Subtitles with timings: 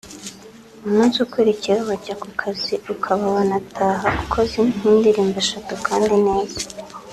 [0.85, 6.59] umunsi ukurikiyeho wajya ku kazi ukaba wanataha ukoze nk’indirimbo eshatu kandi neza